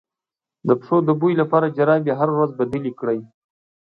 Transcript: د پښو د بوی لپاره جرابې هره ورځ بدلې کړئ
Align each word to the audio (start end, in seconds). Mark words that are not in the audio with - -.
د 0.67 0.69
پښو 0.79 0.97
د 1.07 1.09
بوی 1.19 1.33
لپاره 1.41 1.73
جرابې 1.77 2.13
هره 2.19 2.31
ورځ 2.37 2.51
بدلې 2.59 2.91
کړئ 2.99 3.19